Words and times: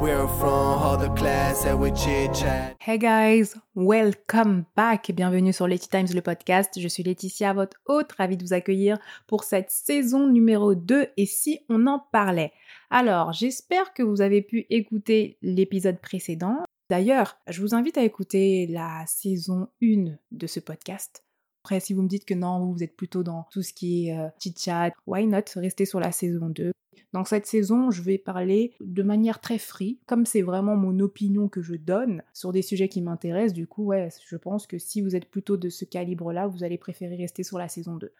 We're 0.00 0.26
from 0.38 0.98
the 0.98 1.10
class 1.14 1.66
we 1.74 1.92
chat. 1.92 2.74
Hey 2.80 2.96
guys, 2.96 3.54
welcome 3.74 4.64
back. 4.74 5.12
Bienvenue 5.12 5.52
sur 5.52 5.68
Letty 5.68 5.90
Times 5.90 6.14
le 6.14 6.22
podcast. 6.22 6.80
Je 6.80 6.88
suis 6.88 7.02
Laetitia, 7.02 7.52
votre 7.52 7.76
hôte, 7.84 8.10
ravie 8.12 8.38
de 8.38 8.42
vous 8.42 8.54
accueillir 8.54 8.98
pour 9.26 9.44
cette 9.44 9.70
saison 9.70 10.26
numéro 10.26 10.74
2 10.74 11.08
et 11.18 11.26
si 11.26 11.60
on 11.68 11.86
en 11.86 12.02
parlait. 12.12 12.50
Alors, 12.88 13.34
j'espère 13.34 13.92
que 13.92 14.02
vous 14.02 14.22
avez 14.22 14.40
pu 14.40 14.64
écouter 14.70 15.36
l'épisode 15.42 16.00
précédent. 16.00 16.64
D'ailleurs, 16.88 17.36
je 17.46 17.60
vous 17.60 17.74
invite 17.74 17.98
à 17.98 18.02
écouter 18.02 18.68
la 18.68 19.04
saison 19.06 19.68
1 19.82 20.16
de 20.32 20.46
ce 20.46 20.60
podcast. 20.60 21.24
Après, 21.62 21.80
si 21.80 21.92
vous 21.92 22.02
me 22.02 22.08
dites 22.08 22.24
que 22.24 22.34
non, 22.34 22.72
vous 22.72 22.82
êtes 22.82 22.96
plutôt 22.96 23.22
dans 23.22 23.46
tout 23.50 23.62
ce 23.62 23.74
qui 23.74 24.08
est 24.08 24.18
euh, 24.18 24.28
chit-chat, 24.38 24.92
why 25.06 25.26
not 25.26 25.42
rester 25.56 25.84
sur 25.84 26.00
la 26.00 26.10
saison 26.10 26.48
2 26.48 26.72
Dans 27.12 27.24
cette 27.24 27.46
saison, 27.46 27.90
je 27.90 28.00
vais 28.00 28.16
parler 28.16 28.74
de 28.80 29.02
manière 29.02 29.40
très 29.40 29.58
free, 29.58 29.98
comme 30.06 30.24
c'est 30.24 30.40
vraiment 30.40 30.74
mon 30.74 30.98
opinion 31.00 31.48
que 31.48 31.60
je 31.60 31.74
donne 31.74 32.22
sur 32.32 32.52
des 32.52 32.62
sujets 32.62 32.88
qui 32.88 33.02
m'intéressent. 33.02 33.52
Du 33.52 33.66
coup, 33.66 33.84
ouais, 33.84 34.08
je 34.26 34.36
pense 34.36 34.66
que 34.66 34.78
si 34.78 35.02
vous 35.02 35.16
êtes 35.16 35.30
plutôt 35.30 35.58
de 35.58 35.68
ce 35.68 35.84
calibre-là, 35.84 36.46
vous 36.46 36.64
allez 36.64 36.78
préférer 36.78 37.16
rester 37.16 37.42
sur 37.42 37.58
la 37.58 37.68
saison 37.68 37.96
2. 37.96 38.10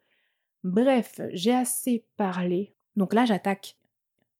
Bref, 0.62 1.20
j'ai 1.32 1.54
assez 1.54 2.04
parlé. 2.18 2.74
Donc 2.96 3.14
là, 3.14 3.24
j'attaque. 3.24 3.78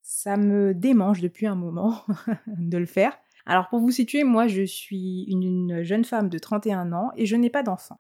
Ça 0.03 0.37
me 0.37 0.75
démange 0.75 1.23
depuis 1.23 1.47
un 1.47 1.55
moment 1.55 2.05
de 2.47 2.77
le 2.77 2.87
faire. 2.87 3.17
Alors 3.47 3.69
pour 3.69 3.81
vous 3.81 3.91
situer, 3.91 4.25
moi 4.25 4.47
je 4.47 4.63
suis 4.63 5.25
une 5.25 5.83
jeune 5.83 6.05
femme 6.05 6.29
de 6.29 6.39
31 6.39 6.93
ans 6.93 7.11
et 7.17 7.27
je 7.27 7.37
n'ai 7.37 7.51
pas 7.51 7.63
d'enfant. 7.63 7.99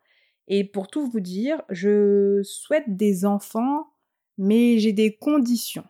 Et 0.53 0.65
pour 0.65 0.89
tout 0.89 1.09
vous 1.09 1.21
dire, 1.21 1.63
je 1.71 2.43
souhaite 2.43 2.97
des 2.97 3.25
enfants, 3.25 3.95
mais 4.37 4.79
j'ai 4.79 4.93
des 4.93 5.17
conditions. 5.17 5.85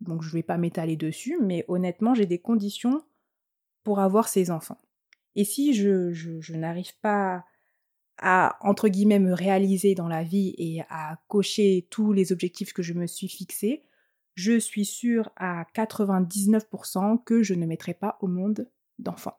Donc 0.00 0.22
je 0.22 0.28
ne 0.28 0.32
vais 0.32 0.42
pas 0.42 0.58
m'étaler 0.58 0.96
dessus, 0.96 1.38
mais 1.40 1.64
honnêtement, 1.68 2.12
j'ai 2.12 2.26
des 2.26 2.40
conditions 2.40 3.00
pour 3.84 4.00
avoir 4.00 4.28
ces 4.28 4.50
enfants. 4.50 4.78
Et 5.36 5.44
si 5.44 5.72
je, 5.72 6.12
je, 6.12 6.52
n'arrive 6.54 6.98
pas 7.00 7.44
à, 8.18 8.58
entre 8.60 8.88
guillemets, 8.88 9.20
me 9.20 9.32
réaliser 9.32 9.94
dans 9.94 10.08
la 10.08 10.24
vie 10.24 10.52
et 10.58 10.82
à 10.90 11.20
cocher 11.28 11.86
tous 11.88 12.12
les 12.12 12.32
objectifs 12.32 12.72
que 12.72 12.82
je 12.82 12.94
me 12.94 13.06
suis 13.06 13.28
fixés, 13.28 13.84
je 14.34 14.58
suis 14.58 14.84
sûre 14.84 15.30
à 15.36 15.64
99% 15.76 17.22
que 17.22 17.44
je 17.44 17.54
ne 17.54 17.66
mettrai 17.66 17.94
pas 17.94 18.18
au 18.20 18.26
monde 18.26 18.68
d'enfants. 18.98 19.38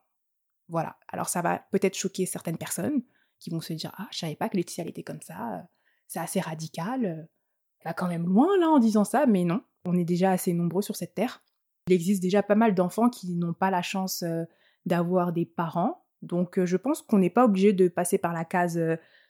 Voilà. 0.69 0.95
Alors 1.09 1.27
ça 1.27 1.41
va 1.41 1.59
peut-être 1.71 1.97
choquer 1.97 2.25
certaines 2.25 2.57
personnes, 2.57 3.03
qui 3.43 3.49
vont 3.49 3.61
se 3.61 3.73
dire 3.73 3.91
Ah, 3.97 4.07
je 4.11 4.19
savais 4.19 4.35
pas 4.35 4.47
que 4.47 4.55
Laetitia 4.55 4.85
était 4.85 5.03
comme 5.03 5.21
ça, 5.21 5.55
euh, 5.55 5.61
c'est 6.07 6.19
assez 6.19 6.39
radical, 6.39 7.03
elle 7.05 7.27
va 7.83 7.93
quand 7.93 8.07
même 8.07 8.25
loin 8.25 8.47
là 8.59 8.69
en 8.69 8.79
disant 8.79 9.03
ça, 9.03 9.25
mais 9.25 9.43
non, 9.43 9.61
on 9.85 9.97
est 9.97 10.05
déjà 10.05 10.31
assez 10.31 10.53
nombreux 10.53 10.81
sur 10.81 10.95
cette 10.95 11.13
terre. 11.13 11.43
Il 11.87 11.93
existe 11.93 12.21
déjà 12.21 12.41
pas 12.41 12.55
mal 12.55 12.73
d'enfants 12.73 13.09
qui 13.09 13.35
n'ont 13.35 13.53
pas 13.53 13.69
la 13.69 13.81
chance 13.81 14.23
euh, 14.23 14.45
d'avoir 14.85 15.33
des 15.33 15.45
parents, 15.45 16.05
donc 16.21 16.57
euh, 16.57 16.65
je 16.65 16.77
pense 16.77 17.01
qu'on 17.01 17.17
n'est 17.17 17.29
pas 17.29 17.43
obligé 17.43 17.73
de 17.73 17.89
passer 17.89 18.17
par 18.17 18.31
la 18.31 18.45
case 18.45 18.79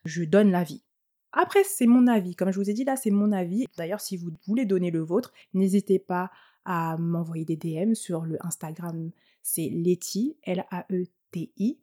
je 0.06 0.24
donne 0.24 0.52
la 0.52 0.64
vie. 0.64 0.84
Après, 1.32 1.64
c'est 1.64 1.88
mon 1.88 2.06
avis. 2.06 2.36
Comme 2.36 2.52
je 2.52 2.60
vous 2.60 2.70
ai 2.70 2.74
dit 2.74 2.84
là, 2.84 2.96
c'est 2.96 3.10
mon 3.10 3.32
avis. 3.32 3.66
D'ailleurs, 3.78 4.02
si 4.02 4.18
vous 4.18 4.32
voulez 4.46 4.66
donner 4.66 4.92
le 4.92 5.00
vôtre, 5.00 5.34
n'hésitez 5.54 5.98
pas 5.98 6.30
à 6.66 6.98
m'envoyer 6.98 7.46
des 7.46 7.56
DM 7.56 7.96
sur 7.96 8.26
le 8.26 8.38
Instagram. 8.46 9.10
C'est 9.42 9.70
Letty, 9.70 10.38
L-A-E-T-I, 10.44 11.80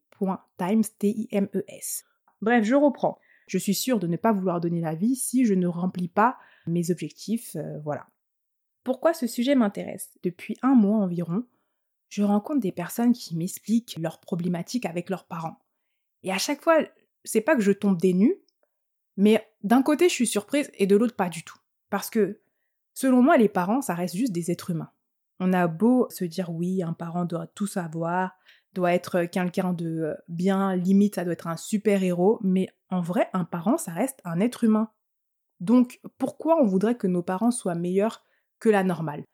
Times, 0.58 0.84
T-I-M-E-S. 0.98 2.04
Bref, 2.40 2.64
je 2.64 2.74
reprends. 2.74 3.18
Je 3.46 3.58
suis 3.58 3.74
sûre 3.74 3.98
de 3.98 4.06
ne 4.06 4.16
pas 4.16 4.32
vouloir 4.32 4.60
donner 4.60 4.80
la 4.80 4.94
vie 4.94 5.16
si 5.16 5.44
je 5.44 5.54
ne 5.54 5.66
remplis 5.66 6.08
pas 6.08 6.38
mes 6.66 6.90
objectifs, 6.90 7.56
euh, 7.56 7.78
voilà. 7.80 8.06
Pourquoi 8.84 9.12
ce 9.12 9.26
sujet 9.26 9.54
m'intéresse? 9.54 10.10
Depuis 10.22 10.56
un 10.62 10.74
mois 10.74 10.98
environ, 10.98 11.44
je 12.08 12.22
rencontre 12.22 12.60
des 12.60 12.72
personnes 12.72 13.12
qui 13.12 13.36
m'expliquent 13.36 13.96
leurs 14.00 14.20
problématiques 14.20 14.86
avec 14.86 15.10
leurs 15.10 15.26
parents. 15.26 15.58
Et 16.22 16.32
à 16.32 16.38
chaque 16.38 16.62
fois, 16.62 16.78
c'est 17.24 17.40
pas 17.40 17.56
que 17.56 17.62
je 17.62 17.72
tombe 17.72 17.98
des 17.98 18.14
nues, 18.14 18.36
mais 19.16 19.46
d'un 19.62 19.82
côté 19.82 20.08
je 20.08 20.14
suis 20.14 20.26
surprise 20.26 20.70
et 20.74 20.86
de 20.86 20.96
l'autre 20.96 21.16
pas 21.16 21.28
du 21.28 21.44
tout. 21.44 21.58
Parce 21.90 22.10
que, 22.10 22.40
selon 22.94 23.22
moi, 23.22 23.36
les 23.36 23.48
parents, 23.48 23.82
ça 23.82 23.94
reste 23.94 24.16
juste 24.16 24.32
des 24.32 24.50
êtres 24.50 24.70
humains. 24.70 24.92
On 25.40 25.52
a 25.52 25.66
beau 25.66 26.08
se 26.10 26.24
dire 26.24 26.50
oui, 26.50 26.82
un 26.82 26.92
parent 26.92 27.24
doit 27.24 27.46
tout 27.48 27.66
savoir, 27.66 28.38
doit 28.74 28.92
être 28.92 29.24
quelqu'un 29.24 29.72
de 29.72 30.02
euh, 30.02 30.14
bien, 30.28 30.76
limite, 30.76 31.16
ça 31.16 31.24
doit 31.24 31.32
être 31.32 31.46
un 31.46 31.56
super-héros, 31.56 32.38
mais 32.42 32.68
en 32.88 33.00
vrai, 33.00 33.28
un 33.32 33.44
parent, 33.44 33.78
ça 33.78 33.92
reste 33.92 34.20
un 34.24 34.40
être 34.40 34.64
humain. 34.64 34.90
Donc, 35.60 36.00
pourquoi 36.18 36.60
on 36.60 36.66
voudrait 36.66 36.96
que 36.96 37.06
nos 37.06 37.22
parents 37.22 37.50
soient 37.50 37.74
meilleurs 37.74 38.24
que 38.58 38.68
la 38.68 38.84
normale? 38.84 39.24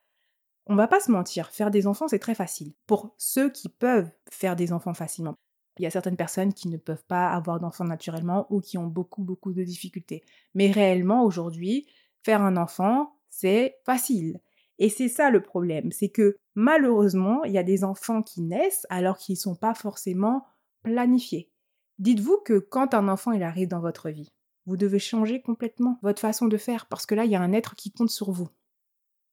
On 0.66 0.74
va 0.74 0.88
pas 0.88 1.00
se 1.00 1.12
mentir, 1.12 1.50
faire 1.50 1.70
des 1.70 1.86
enfants, 1.86 2.08
c'est 2.08 2.19
très 2.19 2.34
facile. 2.34 2.72
Pour 2.86 3.14
ceux 3.19 3.50
qui 3.50 3.69
peuvent 3.69 4.10
faire 4.30 4.56
des 4.56 4.72
enfants 4.72 4.94
facilement. 4.94 5.34
Il 5.78 5.82
y 5.82 5.86
a 5.86 5.91
certaines 5.91 6.16
personnes 6.16 6.54
qui 6.54 6.68
ne 6.68 6.78
peuvent 6.78 7.04
pas 7.06 7.28
avoir 7.28 7.60
d'enfants 7.60 7.84
naturellement 7.84 8.47
ou 8.50 8.60
qui 8.60 8.78
ont 8.78 8.86
beaucoup, 8.86 9.22
beaucoup 9.22 9.53
de 9.53 9.62
difficultés. 9.62 10.24
Mais 10.54 10.70
réellement, 10.70 11.22
aujourd'hui, 11.22 11.86
faire 12.24 12.42
un 12.42 12.56
enfant, 12.56 13.14
c'est 13.28 13.76
facile. 13.84 14.41
Et 14.78 14.88
c'est 14.88 15.08
ça 15.08 15.30
le 15.30 15.42
problème, 15.42 15.92
c'est 15.92 16.08
que 16.08 16.36
malheureusement, 16.56 17.44
il 17.44 17.53
y 17.53 17.59
a 17.59 17.62
des 17.62 17.84
enfants 17.84 18.22
qui 18.22 18.43
naissent 18.43 18.87
alors 18.91 19.19
qu'ils 19.19 19.34
ne 19.34 19.41
sont 19.41 19.55
pas 19.55 19.75
forcément 19.75 20.47
planifiés. 20.83 21.53
Dites-vous 21.99 22.39
que 22.44 22.59
quand 22.59 22.94
un 22.94 23.09
enfant 23.09 23.31
il 23.31 23.43
arrive 23.43 23.69
dans 23.69 23.81
votre 23.81 24.11
vie, 24.11 24.33
vous 24.65 24.77
devez 24.77 24.99
changer 24.99 25.41
complètement 25.41 25.99
votre 26.03 26.21
façon 26.21 26.47
de 26.47 26.56
faire 26.56 26.87
parce 26.87 27.06
que 27.06 27.15
là, 27.15 27.25
il 27.25 27.31
y 27.31 27.37
a 27.37 27.41
un 27.41 27.53
être 27.53 27.77
qui 27.77 27.93
compte 27.93 28.11
sur 28.11 28.33
vous. 28.33 28.49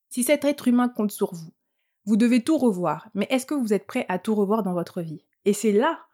Si 0.10 0.24
cet 0.24 0.46
être 0.46 0.68
humain 0.68 0.90
compte 0.90 1.12
sur 1.12 1.34
vous, 1.34 1.52
vous 2.06 2.18
devez 2.18 2.44
tout 2.44 2.58
revoir. 2.58 3.10
Mais 3.16 3.26
est-ce 3.30 3.46
que 3.46 3.56
vous 3.56 3.74
êtes 3.74 3.88
prêt 3.88 4.06
à 4.10 4.20
tout 4.20 4.36
revoir 4.36 4.62
dans 4.62 4.74
votre 4.74 5.02
vie? 5.02 5.26
Et 5.46 5.54
c'est 5.54 5.72
là 5.72 6.06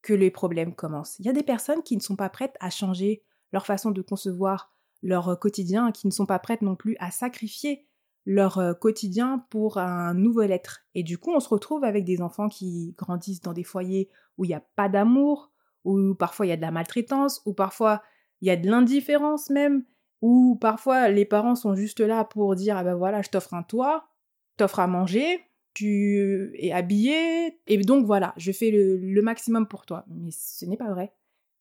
que 0.00 0.12
les 0.12 0.30
problèmes 0.30 0.74
commencent. 0.74 1.18
Il 1.20 1.26
y 1.26 1.28
a 1.28 1.34
des 1.34 1.44
personnes 1.44 1.82
qui 1.82 1.94
ne 1.94 2.02
sont 2.02 2.16
pas 2.16 2.30
prêtes 2.30 2.56
à 2.58 2.70
changer 2.70 3.22
leur 3.52 3.66
façon 3.66 3.90
de 3.90 4.02
concevoir 4.02 4.72
leur 5.02 5.38
quotidien, 5.38 5.92
qui 5.92 6.06
ne 6.06 6.12
sont 6.12 6.26
pas 6.26 6.38
prêtes 6.38 6.62
non 6.62 6.74
plus 6.74 6.96
à 6.98 7.10
sacrifier 7.10 7.86
leur 8.24 8.58
euh, 8.58 8.74
quotidien 8.74 9.44
pour 9.50 9.78
un 9.78 10.14
nouvel 10.14 10.52
être. 10.52 10.84
Et 10.94 11.02
du 11.02 11.18
coup, 11.18 11.32
on 11.32 11.40
se 11.40 11.48
retrouve 11.48 11.84
avec 11.84 12.04
des 12.04 12.20
enfants 12.20 12.48
qui 12.48 12.94
grandissent 12.96 13.40
dans 13.40 13.52
des 13.52 13.64
foyers 13.64 14.08
où 14.38 14.44
il 14.44 14.48
n'y 14.48 14.54
a 14.54 14.62
pas 14.76 14.88
d'amour, 14.88 15.50
où 15.84 16.14
parfois 16.14 16.46
il 16.46 16.50
y 16.50 16.52
a 16.52 16.56
de 16.56 16.62
la 16.62 16.70
maltraitance, 16.70 17.42
où 17.46 17.52
parfois 17.52 18.02
il 18.40 18.48
y 18.48 18.50
a 18.50 18.56
de 18.56 18.68
l'indifférence 18.68 19.50
même, 19.50 19.84
où 20.20 20.56
parfois 20.60 21.08
les 21.08 21.24
parents 21.24 21.54
sont 21.54 21.74
juste 21.74 22.00
là 22.00 22.24
pour 22.24 22.54
dire 22.54 22.76
ah 22.76 22.84
ben 22.84 22.94
voilà, 22.94 23.22
je 23.22 23.30
t'offre 23.30 23.54
un 23.54 23.62
toit, 23.62 24.08
t'offre 24.56 24.80
à 24.80 24.86
manger, 24.86 25.40
tu 25.74 26.52
es 26.58 26.72
habillé, 26.72 27.60
et 27.66 27.78
donc 27.78 28.06
voilà, 28.06 28.34
je 28.36 28.52
fais 28.52 28.70
le, 28.70 28.98
le 28.98 29.22
maximum 29.22 29.66
pour 29.66 29.86
toi. 29.86 30.04
Mais 30.08 30.30
ce 30.30 30.64
n'est 30.66 30.76
pas 30.76 30.90
vrai. 30.90 31.12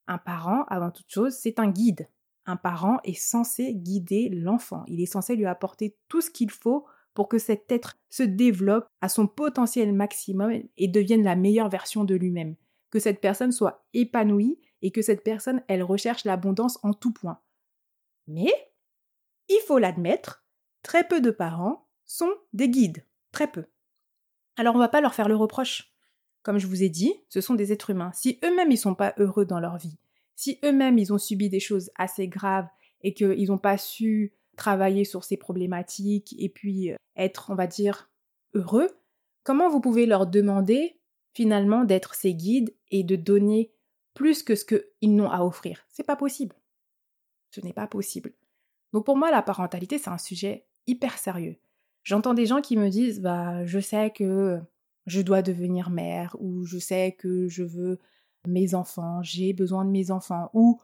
Un 0.07 0.17
parent, 0.17 0.65
avant 0.65 0.91
toute 0.91 1.09
chose, 1.09 1.33
c'est 1.33 1.59
un 1.59 1.69
guide. 1.69 2.07
Un 2.51 2.57
parent 2.57 2.99
est 3.05 3.13
censé 3.13 3.73
guider 3.73 4.27
l'enfant, 4.27 4.83
il 4.87 4.99
est 4.99 5.05
censé 5.05 5.37
lui 5.37 5.45
apporter 5.45 5.95
tout 6.09 6.19
ce 6.19 6.29
qu'il 6.29 6.51
faut 6.51 6.85
pour 7.13 7.29
que 7.29 7.37
cet 7.37 7.71
être 7.71 7.97
se 8.09 8.23
développe 8.23 8.87
à 8.99 9.07
son 9.07 9.25
potentiel 9.25 9.93
maximum 9.93 10.51
et 10.75 10.87
devienne 10.89 11.23
la 11.23 11.37
meilleure 11.37 11.69
version 11.69 12.03
de 12.03 12.13
lui-même, 12.13 12.57
que 12.89 12.99
cette 12.99 13.21
personne 13.21 13.53
soit 13.53 13.85
épanouie 13.93 14.59
et 14.81 14.91
que 14.91 15.01
cette 15.01 15.23
personne, 15.23 15.63
elle 15.69 15.81
recherche 15.81 16.25
l'abondance 16.25 16.77
en 16.83 16.91
tout 16.91 17.13
point. 17.13 17.39
Mais, 18.27 18.51
il 19.47 19.61
faut 19.65 19.77
l'admettre, 19.77 20.45
très 20.83 21.07
peu 21.07 21.21
de 21.21 21.31
parents 21.31 21.87
sont 22.03 22.33
des 22.51 22.67
guides, 22.67 23.07
très 23.31 23.49
peu. 23.49 23.63
Alors 24.57 24.75
on 24.75 24.79
va 24.79 24.89
pas 24.89 24.99
leur 24.99 25.13
faire 25.13 25.29
le 25.29 25.37
reproche. 25.37 25.93
Comme 26.43 26.57
je 26.57 26.67
vous 26.67 26.83
ai 26.83 26.89
dit, 26.89 27.13
ce 27.29 27.39
sont 27.39 27.55
des 27.55 27.71
êtres 27.71 27.91
humains. 27.91 28.11
Si 28.13 28.41
eux-mêmes 28.43 28.71
ils 28.71 28.77
sont 28.77 28.95
pas 28.95 29.13
heureux 29.19 29.45
dans 29.45 29.61
leur 29.61 29.77
vie, 29.77 30.00
si 30.41 30.57
eux-mêmes 30.65 30.97
ils 30.97 31.13
ont 31.13 31.19
subi 31.19 31.49
des 31.49 31.59
choses 31.59 31.91
assez 31.99 32.27
graves 32.27 32.67
et 33.03 33.13
qu'ils 33.13 33.49
n'ont 33.49 33.59
pas 33.59 33.77
su 33.77 34.33
travailler 34.57 35.05
sur 35.05 35.23
ces 35.23 35.37
problématiques 35.37 36.35
et 36.39 36.49
puis 36.49 36.91
euh, 36.91 36.95
être, 37.15 37.51
on 37.51 37.55
va 37.55 37.67
dire, 37.67 38.09
heureux, 38.55 38.87
comment 39.43 39.69
vous 39.69 39.81
pouvez 39.81 40.07
leur 40.07 40.25
demander 40.25 40.99
finalement 41.35 41.83
d'être 41.83 42.15
ces 42.15 42.33
guides 42.33 42.73
et 42.89 43.03
de 43.03 43.15
donner 43.15 43.71
plus 44.15 44.41
que 44.41 44.55
ce 44.55 44.65
qu'ils 44.65 45.15
n'ont 45.15 45.29
à 45.29 45.43
offrir? 45.45 45.85
C'est 45.89 46.07
pas 46.07 46.15
possible. 46.15 46.55
Ce 47.51 47.61
n'est 47.61 47.71
pas 47.71 47.85
possible. 47.85 48.33
Donc 48.93 49.05
pour 49.05 49.17
moi, 49.17 49.29
la 49.29 49.43
parentalité, 49.43 49.99
c'est 49.99 50.09
un 50.09 50.17
sujet 50.17 50.65
hyper 50.87 51.19
sérieux. 51.19 51.57
J'entends 52.01 52.33
des 52.33 52.47
gens 52.47 52.61
qui 52.61 52.77
me 52.77 52.89
disent 52.89 53.21
bah 53.21 53.63
je 53.67 53.77
sais 53.77 54.09
que 54.09 54.59
je 55.05 55.21
dois 55.21 55.43
devenir 55.43 55.91
mère 55.91 56.35
ou 56.39 56.65
je 56.65 56.79
sais 56.79 57.11
que 57.11 57.47
je 57.47 57.61
veux 57.61 57.99
mes 58.47 58.75
enfants, 58.75 59.21
j'ai 59.21 59.53
besoin 59.53 59.85
de 59.85 59.91
mes 59.91 60.11
enfants. 60.11 60.49
Ou 60.53 60.79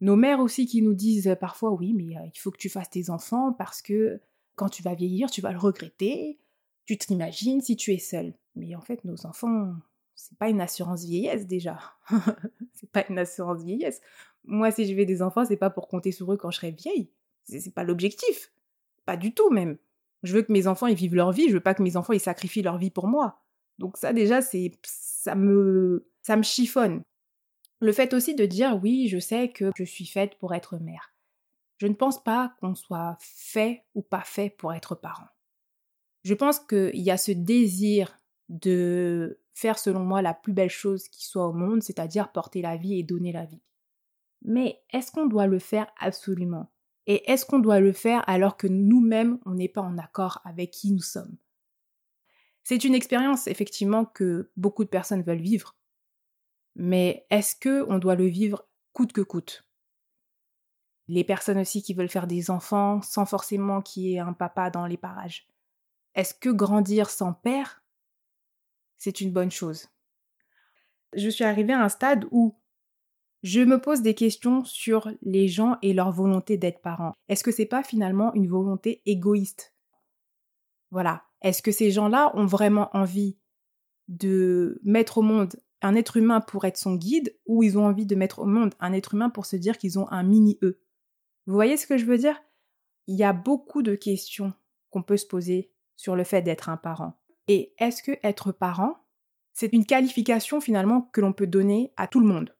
nos 0.00 0.16
mères 0.16 0.40
aussi 0.40 0.66
qui 0.66 0.82
nous 0.82 0.94
disent 0.94 1.36
parfois 1.40 1.72
oui, 1.72 1.92
mais 1.92 2.16
euh, 2.16 2.26
il 2.32 2.38
faut 2.38 2.50
que 2.50 2.58
tu 2.58 2.68
fasses 2.68 2.90
tes 2.90 3.10
enfants 3.10 3.52
parce 3.52 3.82
que 3.82 4.20
quand 4.54 4.68
tu 4.68 4.82
vas 4.82 4.94
vieillir, 4.94 5.30
tu 5.30 5.40
vas 5.40 5.52
le 5.52 5.58
regretter. 5.58 6.38
Tu 6.86 6.96
t'imagines 6.98 7.60
si 7.60 7.76
tu 7.76 7.92
es 7.92 7.98
seule. 7.98 8.34
Mais 8.56 8.74
en 8.74 8.80
fait, 8.80 9.04
nos 9.04 9.26
enfants, 9.26 9.74
c'est 10.14 10.36
pas 10.38 10.48
une 10.48 10.60
assurance 10.60 11.04
vieillesse 11.04 11.46
déjà. 11.46 11.78
c'est 12.74 12.90
pas 12.90 13.04
une 13.08 13.18
assurance 13.18 13.62
vieillesse. 13.62 14.00
Moi, 14.44 14.70
si 14.70 14.86
je 14.86 14.94
veux 14.94 15.04
des 15.04 15.22
enfants, 15.22 15.44
c'est 15.44 15.56
pas 15.56 15.70
pour 15.70 15.88
compter 15.88 16.12
sur 16.12 16.32
eux 16.32 16.36
quand 16.36 16.50
je 16.50 16.56
serai 16.56 16.72
vieille. 16.72 17.10
C'est 17.44 17.74
pas 17.74 17.84
l'objectif. 17.84 18.52
Pas 19.06 19.16
du 19.16 19.32
tout 19.34 19.50
même. 19.50 19.76
Je 20.22 20.34
veux 20.34 20.42
que 20.42 20.52
mes 20.52 20.66
enfants 20.66 20.86
ils 20.86 20.96
vivent 20.96 21.14
leur 21.14 21.32
vie, 21.32 21.48
je 21.48 21.54
veux 21.54 21.60
pas 21.60 21.74
que 21.74 21.82
mes 21.82 21.96
enfants 21.96 22.12
ils 22.12 22.20
sacrifient 22.20 22.62
leur 22.62 22.78
vie 22.78 22.90
pour 22.90 23.06
moi. 23.06 23.40
Donc 23.78 23.96
ça 23.96 24.12
déjà, 24.12 24.42
c'est 24.42 24.72
ça 24.82 25.34
me 25.34 26.09
ça 26.22 26.36
me 26.36 26.42
chiffonne. 26.42 27.02
Le 27.80 27.92
fait 27.92 28.12
aussi 28.14 28.34
de 28.34 28.46
dire 28.46 28.78
oui, 28.82 29.08
je 29.08 29.18
sais 29.18 29.50
que 29.50 29.70
je 29.76 29.84
suis 29.84 30.06
faite 30.06 30.38
pour 30.38 30.54
être 30.54 30.78
mère. 30.78 31.14
Je 31.78 31.86
ne 31.86 31.94
pense 31.94 32.22
pas 32.22 32.54
qu'on 32.60 32.74
soit 32.74 33.16
fait 33.20 33.84
ou 33.94 34.02
pas 34.02 34.22
fait 34.22 34.50
pour 34.50 34.74
être 34.74 34.94
parent. 34.94 35.28
Je 36.24 36.34
pense 36.34 36.60
qu'il 36.60 37.00
y 37.00 37.10
a 37.10 37.16
ce 37.16 37.32
désir 37.32 38.18
de 38.50 39.40
faire 39.54 39.78
selon 39.78 40.00
moi 40.00 40.20
la 40.20 40.34
plus 40.34 40.52
belle 40.52 40.70
chose 40.70 41.08
qui 41.08 41.24
soit 41.24 41.46
au 41.46 41.54
monde, 41.54 41.82
c'est-à-dire 41.82 42.32
porter 42.32 42.60
la 42.60 42.76
vie 42.76 42.98
et 42.98 43.02
donner 43.02 43.32
la 43.32 43.46
vie. 43.46 43.62
Mais 44.42 44.82
est-ce 44.90 45.12
qu'on 45.12 45.26
doit 45.26 45.46
le 45.46 45.58
faire 45.58 45.86
absolument? 45.98 46.70
Et 47.06 47.30
est-ce 47.30 47.46
qu'on 47.46 47.58
doit 47.58 47.80
le 47.80 47.92
faire 47.92 48.22
alors 48.28 48.56
que 48.56 48.66
nous-mêmes, 48.66 49.38
on 49.46 49.54
n'est 49.54 49.68
pas 49.68 49.80
en 49.80 49.98
accord 49.98 50.40
avec 50.44 50.70
qui 50.70 50.92
nous 50.92 51.00
sommes? 51.00 51.36
C'est 52.62 52.84
une 52.84 52.94
expérience, 52.94 53.46
effectivement, 53.46 54.04
que 54.04 54.50
beaucoup 54.56 54.84
de 54.84 54.90
personnes 54.90 55.22
veulent 55.22 55.40
vivre. 55.40 55.74
Mais 56.76 57.26
est-ce 57.30 57.56
que 57.56 57.84
on 57.88 57.98
doit 57.98 58.14
le 58.14 58.26
vivre 58.26 58.66
coûte 58.92 59.12
que 59.12 59.20
coûte? 59.20 59.66
Les 61.08 61.24
personnes 61.24 61.58
aussi 61.58 61.82
qui 61.82 61.94
veulent 61.94 62.08
faire 62.08 62.26
des 62.26 62.50
enfants 62.50 63.02
sans 63.02 63.26
forcément 63.26 63.82
qu'il 63.82 64.04
y 64.04 64.14
ait 64.14 64.20
un 64.20 64.32
papa 64.32 64.70
dans 64.70 64.86
les 64.86 64.96
parages. 64.96 65.48
Est-ce 66.14 66.34
que 66.34 66.50
grandir 66.50 67.10
sans 67.10 67.32
père, 67.32 67.82
c'est 68.96 69.20
une 69.20 69.32
bonne 69.32 69.50
chose? 69.50 69.88
Je 71.14 71.28
suis 71.28 71.44
arrivée 71.44 71.72
à 71.72 71.82
un 71.82 71.88
stade 71.88 72.26
où 72.30 72.56
je 73.42 73.60
me 73.60 73.80
pose 73.80 74.02
des 74.02 74.14
questions 74.14 74.64
sur 74.64 75.10
les 75.22 75.48
gens 75.48 75.78
et 75.82 75.94
leur 75.94 76.12
volonté 76.12 76.58
d'être 76.58 76.82
parents. 76.82 77.14
Est-ce 77.28 77.42
que 77.42 77.50
c'est 77.50 77.66
pas 77.66 77.82
finalement 77.82 78.34
une 78.34 78.48
volonté 78.48 79.02
égoïste? 79.06 79.74
Voilà. 80.90 81.24
Est-ce 81.42 81.62
que 81.62 81.72
ces 81.72 81.90
gens-là 81.90 82.32
ont 82.36 82.46
vraiment 82.46 82.94
envie 82.94 83.38
de 84.08 84.78
mettre 84.84 85.18
au 85.18 85.22
monde 85.22 85.56
un 85.82 85.94
être 85.94 86.16
humain 86.16 86.40
pour 86.40 86.64
être 86.64 86.76
son 86.76 86.94
guide 86.94 87.36
ou 87.46 87.62
ils 87.62 87.78
ont 87.78 87.86
envie 87.86 88.06
de 88.06 88.14
mettre 88.14 88.40
au 88.40 88.46
monde 88.46 88.74
un 88.80 88.92
être 88.92 89.14
humain 89.14 89.30
pour 89.30 89.46
se 89.46 89.56
dire 89.56 89.78
qu'ils 89.78 89.98
ont 89.98 90.10
un 90.10 90.22
mini-eux 90.22 90.80
Vous 91.46 91.54
voyez 91.54 91.76
ce 91.76 91.86
que 91.86 91.98
je 91.98 92.04
veux 92.04 92.18
dire? 92.18 92.40
Il 93.06 93.16
y 93.16 93.24
a 93.24 93.32
beaucoup 93.32 93.82
de 93.82 93.94
questions 93.94 94.52
qu'on 94.90 95.02
peut 95.02 95.16
se 95.16 95.26
poser 95.26 95.72
sur 95.96 96.16
le 96.16 96.24
fait 96.24 96.42
d'être 96.42 96.68
un 96.68 96.76
parent. 96.76 97.20
Et 97.48 97.74
est-ce 97.78 98.02
que 98.02 98.12
être 98.22 98.52
parent, 98.52 98.96
c'est 99.52 99.72
une 99.72 99.86
qualification 99.86 100.60
finalement 100.60 101.02
que 101.12 101.20
l'on 101.20 101.32
peut 101.32 101.46
donner 101.46 101.92
à 101.96 102.06
tout 102.06 102.20
le 102.20 102.26
monde? 102.26 102.56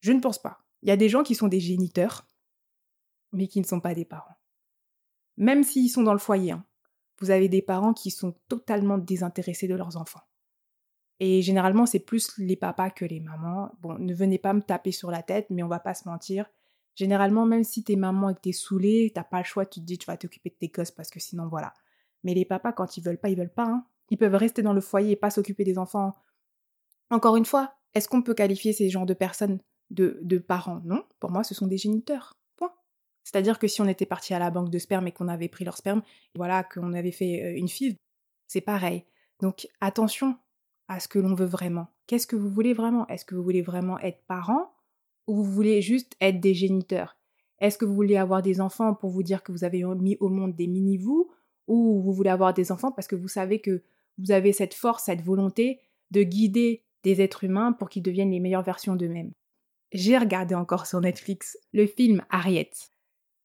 Je 0.00 0.12
ne 0.12 0.20
pense 0.20 0.40
pas. 0.40 0.58
Il 0.82 0.88
y 0.88 0.92
a 0.92 0.96
des 0.96 1.08
gens 1.08 1.22
qui 1.22 1.34
sont 1.34 1.48
des 1.48 1.60
géniteurs, 1.60 2.28
mais 3.32 3.48
qui 3.48 3.60
ne 3.60 3.66
sont 3.66 3.80
pas 3.80 3.94
des 3.94 4.04
parents. 4.04 4.36
Même 5.36 5.64
s'ils 5.64 5.90
sont 5.90 6.02
dans 6.02 6.12
le 6.12 6.18
foyer, 6.18 6.52
hein, 6.52 6.64
vous 7.20 7.30
avez 7.30 7.48
des 7.48 7.62
parents 7.62 7.94
qui 7.94 8.10
sont 8.10 8.34
totalement 8.48 8.98
désintéressés 8.98 9.68
de 9.68 9.74
leurs 9.74 9.96
enfants. 9.96 10.22
Et 11.26 11.40
généralement, 11.40 11.86
c'est 11.86 12.00
plus 12.00 12.36
les 12.36 12.54
papas 12.54 12.90
que 12.90 13.06
les 13.06 13.18
mamans. 13.18 13.72
Bon, 13.80 13.98
ne 13.98 14.12
venez 14.12 14.36
pas 14.36 14.52
me 14.52 14.60
taper 14.60 14.92
sur 14.92 15.10
la 15.10 15.22
tête, 15.22 15.46
mais 15.48 15.62
on 15.62 15.68
va 15.68 15.78
pas 15.78 15.94
se 15.94 16.06
mentir. 16.06 16.50
Généralement, 16.96 17.46
même 17.46 17.64
si 17.64 17.82
t'es 17.82 17.96
maman 17.96 18.28
et 18.28 18.34
que 18.34 18.40
t'es 18.40 18.52
saoulée, 18.52 19.10
t'as 19.14 19.24
pas 19.24 19.38
le 19.38 19.44
choix, 19.44 19.64
tu 19.64 19.80
te 19.80 19.86
dis 19.86 19.96
tu 19.96 20.04
vas 20.04 20.18
t'occuper 20.18 20.50
de 20.50 20.56
tes 20.56 20.68
gosses 20.68 20.90
parce 20.90 21.08
que 21.08 21.20
sinon 21.20 21.48
voilà. 21.48 21.72
Mais 22.24 22.34
les 22.34 22.44
papas, 22.44 22.72
quand 22.72 22.98
ils 22.98 23.02
veulent 23.02 23.16
pas, 23.16 23.30
ils 23.30 23.38
veulent 23.38 23.48
pas. 23.48 23.64
Hein. 23.64 23.86
Ils 24.10 24.18
peuvent 24.18 24.34
rester 24.34 24.60
dans 24.60 24.74
le 24.74 24.82
foyer 24.82 25.12
et 25.12 25.16
pas 25.16 25.30
s'occuper 25.30 25.64
des 25.64 25.78
enfants. 25.78 26.12
Encore 27.08 27.36
une 27.36 27.46
fois, 27.46 27.72
est-ce 27.94 28.06
qu'on 28.06 28.20
peut 28.20 28.34
qualifier 28.34 28.74
ces 28.74 28.90
genres 28.90 29.06
de 29.06 29.14
personnes 29.14 29.60
de, 29.88 30.36
parents? 30.36 30.82
Non, 30.84 31.06
pour 31.20 31.30
moi, 31.30 31.42
ce 31.42 31.54
sont 31.54 31.66
des 31.66 31.78
géniteurs. 31.78 32.34
Point. 32.56 32.74
C'est-à-dire 33.22 33.58
que 33.58 33.66
si 33.66 33.80
on 33.80 33.88
était 33.88 34.04
parti 34.04 34.34
à 34.34 34.38
la 34.38 34.50
banque 34.50 34.68
de 34.68 34.78
sperme 34.78 35.06
et 35.06 35.12
qu'on 35.12 35.28
avait 35.28 35.48
pris 35.48 35.64
leur 35.64 35.78
sperme, 35.78 36.02
voilà, 36.34 36.64
qu'on 36.64 36.92
avait 36.92 37.12
fait 37.12 37.42
euh, 37.42 37.56
une 37.56 37.68
FIV, 37.68 37.96
c'est 38.46 38.60
pareil. 38.60 39.06
Donc 39.40 39.66
attention 39.80 40.36
à 40.94 41.00
ce 41.00 41.08
que 41.08 41.18
l'on 41.18 41.34
veut 41.34 41.46
vraiment. 41.46 41.88
Qu'est-ce 42.06 42.26
que 42.26 42.36
vous 42.36 42.48
voulez 42.48 42.72
vraiment? 42.72 43.06
Est-ce 43.08 43.24
que 43.24 43.34
vous 43.34 43.42
voulez 43.42 43.62
vraiment 43.62 43.98
être 43.98 44.22
parent 44.26 44.72
ou 45.26 45.36
vous 45.36 45.44
voulez 45.44 45.82
juste 45.82 46.16
être 46.20 46.40
des 46.40 46.54
géniteurs? 46.54 47.16
Est-ce 47.58 47.78
que 47.78 47.84
vous 47.84 47.94
voulez 47.94 48.16
avoir 48.16 48.42
des 48.42 48.60
enfants 48.60 48.94
pour 48.94 49.10
vous 49.10 49.22
dire 49.22 49.42
que 49.42 49.52
vous 49.52 49.64
avez 49.64 49.84
mis 49.84 50.16
au 50.20 50.28
monde 50.28 50.54
des 50.54 50.66
mini-vous 50.66 51.30
ou 51.66 52.02
vous 52.02 52.12
voulez 52.12 52.30
avoir 52.30 52.54
des 52.54 52.72
enfants 52.72 52.92
parce 52.92 53.08
que 53.08 53.16
vous 53.16 53.28
savez 53.28 53.60
que 53.60 53.82
vous 54.18 54.30
avez 54.30 54.52
cette 54.52 54.74
force, 54.74 55.04
cette 55.04 55.22
volonté 55.22 55.80
de 56.10 56.22
guider 56.22 56.82
des 57.02 57.20
êtres 57.20 57.44
humains 57.44 57.72
pour 57.72 57.88
qu'ils 57.88 58.02
deviennent 58.02 58.30
les 58.30 58.40
meilleures 58.40 58.62
versions 58.62 58.96
d'eux-mêmes? 58.96 59.32
J'ai 59.92 60.18
regardé 60.18 60.54
encore 60.54 60.86
sur 60.86 61.00
Netflix 61.00 61.58
le 61.72 61.86
film 61.86 62.22
Harriet. 62.30 62.70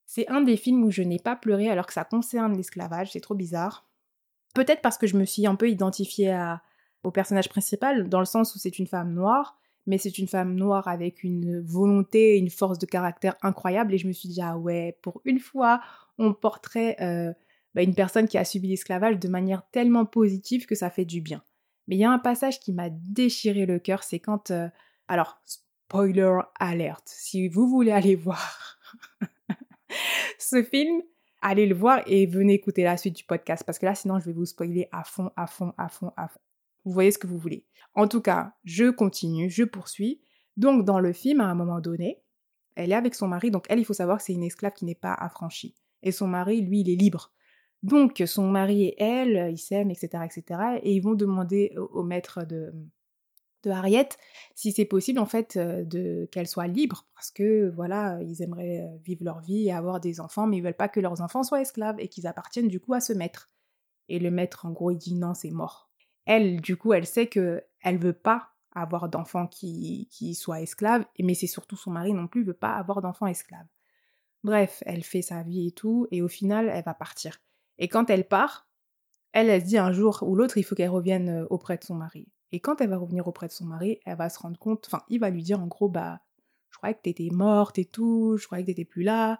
C'est 0.06 0.28
un 0.28 0.42
des 0.42 0.58
films 0.58 0.84
où 0.84 0.92
je 0.92 1.04
n'ai 1.04 1.20
pas 1.20 1.36
pleuré 1.36 1.70
alors 1.70 1.86
que 1.86 1.94
ça 1.94 2.04
concerne 2.04 2.58
l'esclavage, 2.58 3.12
c'est 3.12 3.20
trop 3.22 3.36
bizarre. 3.36 3.88
Peut-être 4.56 4.82
parce 4.82 4.98
que 4.98 5.08
je 5.08 5.18
me 5.18 5.26
suis 5.26 5.46
un 5.46 5.56
peu 5.56 5.70
identifiée 5.70 6.32
au 7.04 7.12
personnage 7.12 7.50
principal, 7.50 8.10
dans 8.10 8.20
le 8.20 8.26
sens 8.26 8.56
où 8.56 8.60
c'est 8.60 8.80
une 8.80 8.88
femme 8.88 9.14
noire, 9.14 9.60
mais 9.88 9.98
c'est 9.98 10.18
une 10.18 10.28
femme 10.28 10.56
noire 10.56 10.88
avec 10.88 11.24
une 11.24 11.62
volonté, 11.62 12.38
une 12.38 12.50
force 12.50 12.78
de 12.78 12.86
caractère 12.86 13.36
incroyable, 13.42 13.94
et 13.94 13.98
je 13.98 14.08
me 14.08 14.14
suis 14.14 14.30
dit, 14.30 14.42
ah 14.42 14.58
ouais, 14.58 14.98
pour 15.02 15.22
une 15.26 15.40
fois, 15.40 15.82
on 16.18 16.34
porterait 16.34 16.96
euh, 17.02 17.34
bah, 17.74 17.82
une 17.82 17.96
personne 17.96 18.28
qui 18.28 18.38
a 18.38 18.46
subi 18.46 18.68
l'esclavage 18.68 19.20
de 19.20 19.28
manière 19.28 19.64
tellement 19.72 20.06
positive 20.06 20.66
que 20.66 20.76
ça 20.76 20.90
fait 20.90 21.06
du 21.06 21.22
bien. 21.22 21.42
Mais 21.88 21.96
il 21.96 22.00
y 22.00 22.06
a 22.06 22.12
un 22.12 22.20
passage 22.20 22.60
qui 22.60 22.72
m'a 22.72 22.90
déchiré 22.90 23.66
le 23.66 23.80
cœur, 23.80 24.04
c'est 24.04 24.20
quand... 24.20 24.52
Euh, 24.52 24.68
alors, 25.08 25.42
spoiler 25.46 26.40
alert. 26.60 27.02
Si 27.06 27.48
vous 27.48 27.68
voulez 27.68 27.92
aller 27.92 28.16
voir 28.16 28.78
ce 30.38 30.62
film, 30.62 31.02
allez 31.42 31.66
le 31.66 31.76
voir 31.76 32.02
et 32.06 32.28
venez 32.28 32.54
écouter 32.54 32.84
la 32.84 32.98
suite 32.98 33.16
du 33.16 33.24
podcast 33.24 33.64
parce 33.66 33.80
que 33.80 33.86
là, 33.86 33.96
sinon, 33.96 34.20
je 34.20 34.26
vais 34.26 34.34
vous 34.34 34.46
spoiler 34.46 34.88
à 34.92 35.04
fond, 35.04 35.32
à 35.36 35.48
fond, 35.48 35.74
à 35.78 35.90
fond, 35.90 36.12
à 36.16 36.28
fond. 36.28 36.40
Vous 36.86 36.92
voyez 36.92 37.12
ce 37.12 37.18
que 37.18 37.28
vous 37.28 37.38
voulez. 37.38 37.66
En 37.94 38.08
tout 38.08 38.22
cas, 38.22 38.54
je 38.64 38.90
continue, 38.90 39.50
je 39.50 39.64
poursuis. 39.64 40.22
Donc, 40.58 40.86
dans 40.86 41.00
le 41.00 41.14
film, 41.14 41.42
à 41.42 41.46
un 41.46 41.56
moment 41.56 41.80
donné, 41.80 42.22
elle 42.76 42.92
est 42.92 42.96
avec 42.96 43.16
son 43.16 43.28
mari. 43.28 43.52
Donc, 43.52 43.66
elle, 43.70 43.80
il 43.80 43.86
faut 43.86 43.94
savoir 43.94 44.18
que 44.18 44.24
c'est 44.24 44.34
une 44.34 44.44
esclave 44.44 44.74
qui 44.74 44.86
n'est 44.86 44.96
pas 44.96 45.14
affranchie. 45.14 45.76
Et 46.04 46.12
son 46.12 46.28
mari, 46.28 46.62
lui, 46.62 46.82
il 46.82 46.90
est 46.90 46.96
libre. 46.96 47.34
Donc, 47.84 48.24
son 48.26 48.50
mari 48.50 48.86
et 48.86 49.02
elle, 49.02 49.52
ils 49.52 49.58
s'aiment, 49.58 49.92
etc., 49.92 50.24
etc. 50.26 50.80
Et 50.84 50.94
ils 50.96 51.02
vont 51.02 51.16
demander 51.16 51.74
au 51.78 52.04
maître 52.04 52.46
de, 52.46 52.74
de 53.64 53.72
Harriet, 53.72 54.10
si 54.56 54.72
c'est 54.72 54.86
possible 54.86 55.20
en 55.20 55.26
fait 55.26 55.58
euh, 55.58 55.84
de 55.84 56.28
qu'elle 56.32 56.48
soit 56.48 56.68
libre 56.68 57.08
parce 57.14 57.32
que 57.32 57.70
voilà 57.76 58.20
ils 58.22 58.42
aimeraient 58.42 58.82
euh, 58.82 58.98
vivre 59.04 59.24
leur 59.24 59.42
vie 59.42 59.68
et 59.68 59.72
avoir 59.72 60.00
des 60.00 60.20
enfants 60.20 60.48
mais 60.48 60.58
ils 60.58 60.64
veulent 60.64 60.74
pas 60.74 60.88
que 60.88 61.00
leurs 61.00 61.22
enfants 61.22 61.44
soient 61.44 61.62
esclaves 61.62 62.00
et 62.00 62.08
qu'ils 62.08 62.28
appartiennent 62.28 62.68
du 62.68 62.80
coup 62.80 62.94
à 62.94 63.02
ce 63.02 63.14
maître 63.14 63.50
et 64.08 64.20
le 64.20 64.32
maître 64.32 64.66
en 64.66 64.72
gros 64.72 64.92
il 64.92 64.98
dit 64.98 65.16
non 65.16 65.34
c'est 65.34 65.52
mort 65.52 65.89
elle 66.26 66.62
du 66.62 66.78
coup 66.78 66.94
elle 66.94 67.06
sait 67.06 67.28
que 67.28 67.64
elle 67.82 67.98
veut 67.98 68.14
pas 68.14 68.50
avoir 68.72 69.10
d'enfants 69.10 69.48
qui, 69.48 70.08
qui 70.12 70.36
soient 70.36 70.62
esclaves 70.62 71.06
mais 71.20 71.34
c'est 71.34 71.48
surtout 71.48 71.76
son 71.76 71.92
mari 71.92 72.14
non 72.14 72.28
plus 72.28 72.44
veut 72.44 72.54
pas 72.54 72.74
avoir 72.74 73.02
d'enfants 73.02 73.28
esclaves. 73.28 73.68
Bref 74.44 74.84
elle 74.86 75.04
fait 75.04 75.22
sa 75.22 75.44
vie 75.44 75.68
et 75.68 75.72
tout 75.72 76.08
et 76.12 76.22
au 76.22 76.28
final 76.28 76.70
elle 76.70 76.84
va 76.84 76.94
partir. 76.94 77.42
Et 77.78 77.88
quand 77.88 78.10
elle 78.10 78.28
part 78.28 78.68
elle, 79.32 79.50
elle 79.50 79.62
se 79.62 79.68
dit 79.68 79.78
un 79.78 79.92
jour 79.92 80.24
ou 80.24 80.36
l'autre 80.36 80.58
il 80.58 80.64
faut 80.64 80.76
qu'elle 80.76 80.90
revienne 80.90 81.30
euh, 81.30 81.48
auprès 81.50 81.78
de 81.78 81.84
son 81.84 81.96
mari. 81.96 82.28
Et 82.52 82.60
quand 82.60 82.82
elle 82.82 82.90
va 82.90 82.98
revenir 82.98 83.28
auprès 83.28 83.48
de 83.48 83.52
son 83.52 83.66
mari, 83.66 84.00
elle 84.06 84.18
va 84.18 84.30
se 84.30 84.40
rendre 84.40 84.58
compte, 84.58 84.88
enfin, 84.88 85.04
il 85.10 85.20
va 85.20 85.30
lui 85.30 85.44
dire 85.44 85.60
en 85.60 85.68
gros, 85.68 85.90
bah, 85.90 86.22
je 86.72 86.78
croyais 86.78 86.96
que 86.96 87.02
t'étais 87.02 87.30
morte 87.32 87.78
et 87.78 87.86
tout, 87.86 88.38
je 88.38 88.46
croyais 88.46 88.64
que 88.64 88.72
t'étais 88.72 88.86
plus 88.86 89.04
là, 89.04 89.40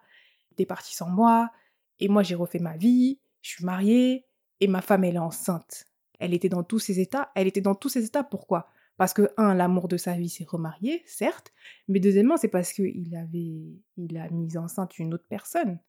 t'es 0.56 0.66
partie 0.66 0.96
sans 0.96 1.10
moi, 1.10 1.52
et 2.00 2.08
moi 2.08 2.22
j'ai 2.24 2.36
refait 2.36 2.60
ma 2.60 2.78
vie, 2.78 3.20
je 3.42 3.50
suis 3.50 3.66
mariée, 3.66 4.26
et 4.60 4.68
ma 4.68 4.82
femme 4.82 5.04
elle 5.04 5.16
est 5.16 5.20
enceinte. 5.20 5.86
Elle 6.20 6.34
était 6.34 6.50
dans 6.50 6.64
tous 6.64 6.80
ces 6.80 7.00
états, 7.00 7.32
elle 7.36 7.48
était 7.48 7.62
dans 7.62 7.76
tous 7.76 7.90
ces 7.90 8.06
états, 8.06 8.24
pourquoi? 8.24 8.70
Parce 8.98 9.14
que, 9.14 9.32
un, 9.38 9.54
l'amour 9.54 9.88
de 9.88 9.98
sa 9.98 10.14
vie 10.14 10.30
s'est 10.30 10.46
remarié, 10.48 11.02
certes, 11.06 11.54
mais 11.88 12.00
deuxièmement, 12.00 12.38
c'est 12.38 12.50
parce 12.50 12.74
qu'il 12.74 13.16
avait, 13.16 13.80
il 13.98 14.18
a 14.18 14.30
mis 14.30 14.58
enceinte 14.58 15.00
une 15.00 15.14
autre 15.14 15.28
personne. 15.30 15.80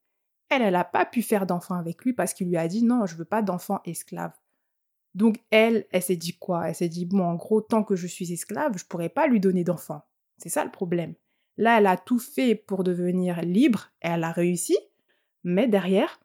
Elle, 0.48 0.62
elle 0.62 0.72
n'a 0.72 0.84
pas 0.84 1.04
pu 1.04 1.22
faire 1.22 1.46
d'enfant 1.46 1.74
avec 1.74 2.04
lui 2.04 2.12
parce 2.12 2.34
qu'il 2.34 2.48
lui 2.48 2.56
a 2.56 2.68
dit 2.68 2.84
non, 2.84 3.06
je 3.06 3.16
veux 3.16 3.24
pas 3.24 3.42
d'enfant 3.42 3.80
esclave. 3.84 4.32
Donc 5.14 5.36
elle, 5.50 5.86
elle 5.90 6.02
s'est 6.02 6.16
dit 6.16 6.36
quoi? 6.38 6.68
Elle 6.68 6.74
s'est 6.74 6.88
dit, 6.88 7.04
bon, 7.04 7.22
en 7.22 7.34
gros, 7.34 7.60
tant 7.60 7.82
que 7.82 7.96
je 7.96 8.06
suis 8.06 8.32
esclave, 8.32 8.76
je 8.78 8.84
pourrais 8.84 9.08
pas 9.08 9.26
lui 9.26 9.40
donner 9.40 9.64
d'enfant. 9.64 10.02
C'est 10.38 10.48
ça 10.48 10.64
le 10.64 10.70
problème. 10.70 11.14
Là, 11.56 11.78
elle 11.78 11.86
a 11.86 11.96
tout 11.96 12.18
fait 12.18 12.54
pour 12.54 12.84
devenir 12.84 13.42
libre, 13.42 13.90
et 14.02 14.08
elle 14.08 14.24
a 14.24 14.32
réussi, 14.32 14.78
mais 15.44 15.68
derrière, 15.68 16.20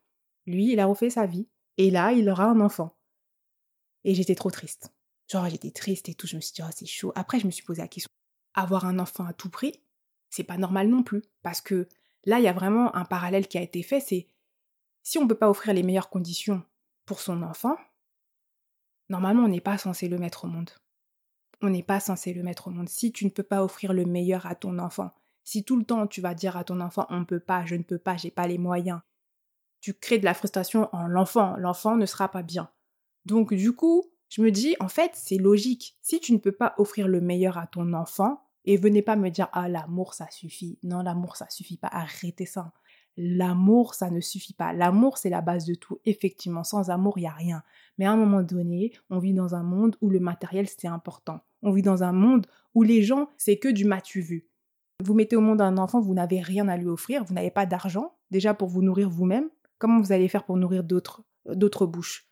lui, 0.46 0.72
il 0.72 0.80
a 0.80 0.86
refait 0.86 1.10
sa 1.10 1.26
vie. 1.26 1.48
Et 1.78 1.92
là, 1.92 2.14
il 2.14 2.30
aura 2.30 2.46
un 2.46 2.62
enfant. 2.62 2.96
Et 4.06 4.16
j'étais 4.16 4.36
trop 4.36 4.52
triste. 4.52 4.94
Genre, 5.30 5.50
j'étais 5.50 5.72
triste 5.72 6.08
et 6.08 6.16
tout, 6.16 6.28
je 6.28 6.38
me 6.38 6.42
suis 6.42 6.54
dit, 6.54 6.62
oh, 6.64 6.72
c'est 6.74 6.86
chaud. 6.86 7.12
Après, 7.16 7.40
je 7.40 7.46
me 7.46 7.52
suis 7.52 7.64
posé 7.64 7.82
la 7.82 7.90
question, 7.90 8.10
avoir 8.54 8.86
un 8.86 9.00
enfant 9.00 9.26
à 9.26 9.34
tout 9.34 9.50
prix, 9.50 9.82
c'est 10.30 10.44
pas 10.44 10.58
normal 10.58 10.88
non 10.88 11.04
plus. 11.04 11.24
Parce 11.42 11.60
que 11.60 11.90
là, 12.24 12.40
il 12.40 12.46
y 12.46 12.48
a 12.48 12.54
vraiment 12.54 12.96
un 12.96 13.04
parallèle 13.04 13.50
qui 13.50 13.58
a 13.58 13.62
été 13.62 13.84
fait, 13.84 14.00
c'est 14.00 14.30
si 15.04 15.18
on 15.18 15.24
ne 15.24 15.28
peut 15.28 15.38
pas 15.38 15.50
offrir 15.50 15.74
les 15.74 15.84
meilleures 15.84 16.10
conditions 16.10 16.64
pour 17.06 17.20
son 17.20 17.44
enfant, 17.44 17.76
Normalement, 19.10 19.44
on 19.44 19.48
n'est 19.48 19.62
pas 19.62 19.78
censé 19.78 20.08
le 20.08 20.18
mettre 20.18 20.46
au 20.46 20.48
monde. 20.48 20.72
On 21.62 21.70
n'est 21.70 21.84
pas 21.84 22.00
censé 22.00 22.34
le 22.34 22.44
mettre 22.44 22.68
au 22.68 22.72
monde. 22.72 22.90
Si 22.90 23.12
tu 23.12 23.26
ne 23.26 23.30
peux 23.30 23.44
pas 23.44 23.64
offrir 23.64 23.94
le 23.94 24.06
meilleur 24.06 24.46
à 24.46 24.56
ton 24.56 24.80
enfant, 24.80 25.12
si 25.44 25.64
tout 25.64 25.78
le 25.78 25.86
temps 25.86 26.08
tu 26.08 26.22
vas 26.22 26.34
dire 26.34 26.58
à 26.58 26.64
ton 26.64 26.82
enfant 26.82 27.06
on 27.10 27.20
ne 27.20 27.26
peut 27.26 27.40
pas, 27.40 27.66
je 27.66 27.76
ne 27.76 27.84
peux 27.84 28.00
pas, 28.00 28.18
j'ai 28.18 28.32
pas 28.32 28.48
les 28.48 28.58
moyens, 28.58 29.02
tu 29.80 29.94
crées 29.94 30.18
de 30.18 30.26
la 30.26 30.34
frustration 30.34 30.90
en 30.92 31.08
l'enfant. 31.08 31.56
L'enfant 31.58 31.96
ne 31.96 32.06
sera 32.06 32.30
pas 32.30 32.42
bien. 32.42 32.72
Donc 33.26 33.54
du 33.54 33.74
coup, 33.74 34.04
Je 34.30 34.42
me 34.42 34.52
dis, 34.52 34.76
en 34.80 34.88
fait, 34.88 35.12
c'est 35.14 35.38
logique. 35.38 35.98
Si 36.02 36.20
tu 36.20 36.34
ne 36.34 36.40
peux 36.40 36.52
pas 36.52 36.74
offrir 36.78 37.08
le 37.08 37.22
meilleur 37.22 37.58
à 37.58 37.68
ton 37.68 37.94
enfant, 37.94 38.42
et 38.66 38.78
venez 38.78 39.02
pas 39.02 39.16
me 39.16 39.30
dire, 39.30 39.48
ah, 39.54 39.70
l'amour, 39.70 40.14
ça 40.14 40.30
suffit. 40.32 40.80
Non, 40.84 41.04
l'amour, 41.04 41.36
ça 41.38 41.46
suffit 41.50 41.78
pas. 41.78 41.88
Arrêtez 41.88 42.46
ça. 42.46 42.74
L'amour, 43.16 43.94
ça 43.94 44.10
ne 44.10 44.20
suffit 44.20 44.54
pas. 44.54 44.74
L'amour, 44.74 45.20
c'est 45.20 45.30
la 45.30 45.42
base 45.42 45.66
de 45.66 45.76
tout. 45.76 46.00
Effectivement, 46.04 46.64
sans 46.64 46.90
amour, 46.90 47.18
il 47.18 47.22
n'y 47.22 47.28
a 47.28 47.32
rien. 47.32 47.64
Mais 47.98 48.06
à 48.06 48.12
un 48.12 48.18
moment 48.18 48.42
donné, 48.42 48.92
on 49.10 49.20
vit 49.20 49.34
dans 49.34 49.54
un 49.56 49.64
monde 49.64 49.96
où 50.02 50.10
le 50.10 50.20
matériel, 50.20 50.68
c'est 50.68 50.88
important. 50.88 51.40
On 51.62 51.72
vit 51.72 51.84
dans 51.84 52.04
un 52.04 52.12
monde 52.12 52.48
où 52.74 52.84
les 52.84 53.04
gens, 53.04 53.30
c'est 53.38 53.58
que 53.58 53.70
du 53.70 53.86
matu 53.86 54.20
vu. 54.20 54.50
Vous 55.04 55.14
mettez 55.14 55.36
au 55.36 55.42
monde 55.42 55.62
un 55.62 55.78
enfant, 55.78 56.02
vous 56.02 56.14
n'avez 56.14 56.42
rien 56.42 56.68
à 56.68 56.76
lui 56.76 56.88
offrir, 56.88 57.24
vous 57.24 57.34
n'avez 57.34 57.52
pas 57.52 57.66
d'argent, 57.66 58.16
déjà 58.32 58.54
pour 58.54 58.70
vous 58.70 58.82
nourrir 58.82 59.10
vous-même. 59.10 59.50
Comment 59.78 60.00
vous 60.00 60.12
allez 60.12 60.28
faire 60.28 60.44
pour 60.44 60.58
nourrir 60.58 60.84
d'autres, 60.84 61.24
d'autres 61.46 61.86
bouches? 61.86 62.25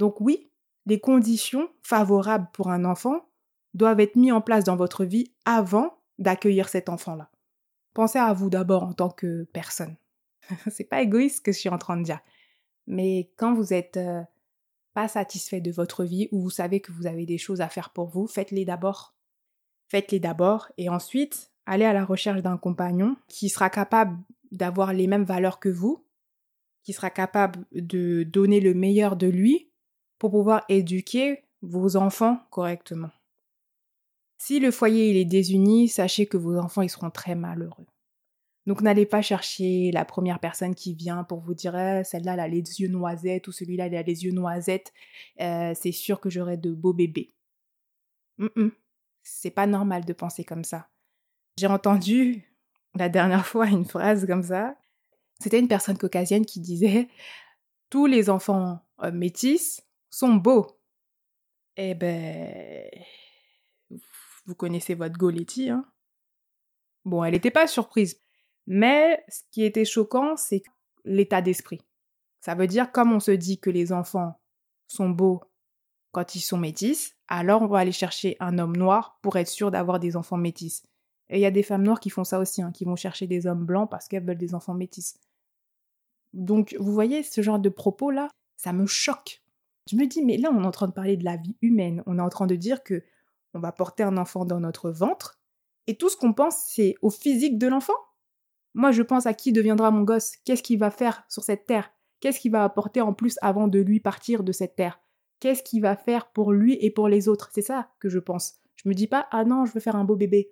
Donc 0.00 0.18
oui, 0.18 0.50
les 0.86 0.98
conditions 0.98 1.68
favorables 1.82 2.48
pour 2.54 2.70
un 2.70 2.86
enfant 2.86 3.28
doivent 3.74 4.00
être 4.00 4.16
mises 4.16 4.32
en 4.32 4.40
place 4.40 4.64
dans 4.64 4.74
votre 4.74 5.04
vie 5.04 5.30
avant 5.44 5.98
d'accueillir 6.18 6.70
cet 6.70 6.88
enfant-là. 6.88 7.30
Pensez 7.92 8.18
à 8.18 8.32
vous 8.32 8.48
d'abord 8.48 8.82
en 8.82 8.94
tant 8.94 9.10
que 9.10 9.44
personne. 9.52 9.94
c'est 10.70 10.84
pas 10.84 11.02
égoïste 11.02 11.36
ce 11.36 11.40
que 11.42 11.52
je 11.52 11.58
suis 11.58 11.68
en 11.68 11.76
train 11.76 11.98
de 11.98 12.02
dire. 12.02 12.20
Mais 12.86 13.30
quand 13.36 13.52
vous 13.52 13.74
êtes 13.74 13.98
euh, 13.98 14.22
pas 14.94 15.06
satisfait 15.06 15.60
de 15.60 15.70
votre 15.70 16.02
vie 16.04 16.28
ou 16.32 16.40
vous 16.40 16.50
savez 16.50 16.80
que 16.80 16.92
vous 16.92 17.06
avez 17.06 17.26
des 17.26 17.38
choses 17.38 17.60
à 17.60 17.68
faire 17.68 17.90
pour 17.90 18.08
vous, 18.08 18.26
faites-les 18.26 18.64
d'abord. 18.64 19.14
Faites-les 19.88 20.18
d'abord 20.18 20.72
et 20.78 20.88
ensuite 20.88 21.52
allez 21.66 21.84
à 21.84 21.92
la 21.92 22.06
recherche 22.06 22.40
d'un 22.40 22.56
compagnon 22.56 23.16
qui 23.28 23.50
sera 23.50 23.68
capable 23.68 24.16
d'avoir 24.50 24.94
les 24.94 25.06
mêmes 25.06 25.24
valeurs 25.24 25.60
que 25.60 25.68
vous, 25.68 26.06
qui 26.84 26.94
sera 26.94 27.10
capable 27.10 27.66
de 27.72 28.22
donner 28.22 28.60
le 28.60 28.72
meilleur 28.72 29.16
de 29.16 29.26
lui 29.26 29.69
pour 30.20 30.30
pouvoir 30.30 30.64
éduquer 30.68 31.42
vos 31.62 31.96
enfants 31.96 32.38
correctement. 32.50 33.10
Si 34.38 34.60
le 34.60 34.70
foyer 34.70 35.10
il 35.10 35.16
est 35.16 35.24
désuni, 35.24 35.88
sachez 35.88 36.26
que 36.26 36.36
vos 36.36 36.56
enfants 36.56 36.82
ils 36.82 36.90
seront 36.90 37.10
très 37.10 37.34
malheureux. 37.34 37.86
Donc 38.66 38.82
n'allez 38.82 39.06
pas 39.06 39.22
chercher 39.22 39.90
la 39.92 40.04
première 40.04 40.38
personne 40.38 40.74
qui 40.74 40.94
vient 40.94 41.24
pour 41.24 41.40
vous 41.40 41.54
dire 41.54 41.74
eh, 41.74 42.04
celle-là 42.04 42.34
elle 42.34 42.40
a 42.40 42.48
les 42.48 42.58
yeux 42.58 42.88
noisettes 42.88 43.48
ou 43.48 43.52
celui-là 43.52 43.86
il 43.86 43.96
a 43.96 44.02
les 44.02 44.24
yeux 44.24 44.32
noisettes, 44.32 44.92
euh, 45.40 45.72
c'est 45.74 45.92
sûr 45.92 46.20
que 46.20 46.28
j'aurai 46.28 46.58
de 46.58 46.70
beaux 46.70 46.92
bébés. 46.92 47.32
C'est 49.22 49.50
pas 49.50 49.66
normal 49.66 50.04
de 50.04 50.12
penser 50.12 50.44
comme 50.44 50.64
ça. 50.64 50.88
J'ai 51.58 51.66
entendu 51.66 52.44
la 52.94 53.08
dernière 53.08 53.46
fois 53.46 53.66
une 53.66 53.86
phrase 53.86 54.26
comme 54.26 54.42
ça. 54.42 54.76
C'était 55.42 55.58
une 55.58 55.68
personne 55.68 55.96
caucasienne 55.96 56.44
qui 56.44 56.60
disait 56.60 57.08
tous 57.88 58.04
les 58.04 58.28
enfants 58.28 58.80
euh, 59.02 59.12
métis 59.12 59.82
sont 60.10 60.34
beaux. 60.34 60.78
Eh 61.76 61.94
ben, 61.94 62.88
vous 64.44 64.54
connaissez 64.54 64.94
votre 64.94 65.16
Goletti, 65.16 65.70
hein. 65.70 65.84
Bon, 67.04 67.24
elle 67.24 67.32
n'était 67.32 67.50
pas 67.50 67.66
surprise. 67.66 68.20
Mais 68.66 69.24
ce 69.28 69.42
qui 69.50 69.64
était 69.64 69.84
choquant, 69.84 70.36
c'est 70.36 70.62
l'état 71.04 71.40
d'esprit. 71.40 71.80
Ça 72.40 72.54
veut 72.54 72.66
dire, 72.66 72.92
comme 72.92 73.12
on 73.12 73.20
se 73.20 73.30
dit 73.30 73.58
que 73.58 73.70
les 73.70 73.92
enfants 73.92 74.40
sont 74.86 75.10
beaux 75.10 75.42
quand 76.12 76.34
ils 76.34 76.40
sont 76.40 76.58
métis, 76.58 77.16
alors 77.28 77.62
on 77.62 77.66
va 77.66 77.78
aller 77.78 77.92
chercher 77.92 78.36
un 78.40 78.58
homme 78.58 78.76
noir 78.76 79.18
pour 79.22 79.36
être 79.36 79.48
sûr 79.48 79.70
d'avoir 79.70 80.00
des 80.00 80.16
enfants 80.16 80.36
métis. 80.36 80.82
Et 81.28 81.38
il 81.38 81.40
y 81.40 81.46
a 81.46 81.52
des 81.52 81.62
femmes 81.62 81.84
noires 81.84 82.00
qui 82.00 82.10
font 82.10 82.24
ça 82.24 82.40
aussi, 82.40 82.60
hein, 82.60 82.72
qui 82.72 82.84
vont 82.84 82.96
chercher 82.96 83.28
des 83.28 83.46
hommes 83.46 83.64
blancs 83.64 83.88
parce 83.88 84.08
qu'elles 84.08 84.24
veulent 84.24 84.36
des 84.36 84.54
enfants 84.54 84.74
métis. 84.74 85.16
Donc, 86.32 86.74
vous 86.78 86.92
voyez, 86.92 87.22
ce 87.22 87.40
genre 87.40 87.60
de 87.60 87.68
propos-là, 87.68 88.28
ça 88.56 88.72
me 88.72 88.86
choque. 88.86 89.42
Je 89.86 89.96
me 89.96 90.06
dis, 90.06 90.22
mais 90.22 90.36
là, 90.36 90.50
on 90.52 90.62
est 90.62 90.66
en 90.66 90.70
train 90.70 90.88
de 90.88 90.92
parler 90.92 91.16
de 91.16 91.24
la 91.24 91.36
vie 91.36 91.56
humaine. 91.62 92.02
On 92.06 92.18
est 92.18 92.22
en 92.22 92.28
train 92.28 92.46
de 92.46 92.56
dire 92.56 92.82
que 92.82 93.02
on 93.54 93.60
va 93.60 93.72
porter 93.72 94.02
un 94.02 94.16
enfant 94.16 94.44
dans 94.44 94.60
notre 94.60 94.90
ventre, 94.90 95.40
et 95.86 95.96
tout 95.96 96.08
ce 96.08 96.16
qu'on 96.16 96.32
pense, 96.32 96.56
c'est 96.68 96.94
au 97.02 97.10
physique 97.10 97.58
de 97.58 97.66
l'enfant. 97.66 97.94
Moi, 98.74 98.92
je 98.92 99.02
pense 99.02 99.26
à 99.26 99.34
qui 99.34 99.52
deviendra 99.52 99.90
mon 99.90 100.02
gosse, 100.02 100.36
qu'est-ce 100.44 100.62
qu'il 100.62 100.78
va 100.78 100.90
faire 100.90 101.24
sur 101.28 101.42
cette 101.42 101.66
terre, 101.66 101.90
qu'est-ce 102.20 102.38
qu'il 102.38 102.52
va 102.52 102.62
apporter 102.62 103.00
en 103.00 103.12
plus 103.12 103.36
avant 103.42 103.66
de 103.66 103.80
lui 103.80 103.98
partir 103.98 104.44
de 104.44 104.52
cette 104.52 104.76
terre, 104.76 105.00
qu'est-ce 105.40 105.62
qu'il 105.62 105.82
va 105.82 105.96
faire 105.96 106.30
pour 106.30 106.52
lui 106.52 106.78
et 106.80 106.90
pour 106.90 107.08
les 107.08 107.28
autres? 107.28 107.50
C'est 107.52 107.62
ça 107.62 107.90
que 107.98 108.08
je 108.08 108.20
pense. 108.20 108.60
Je 108.76 108.88
me 108.88 108.94
dis 108.94 109.08
pas, 109.08 109.26
ah 109.32 109.44
non, 109.44 109.64
je 109.64 109.72
veux 109.72 109.80
faire 109.80 109.96
un 109.96 110.04
beau 110.04 110.16
bébé. 110.16 110.50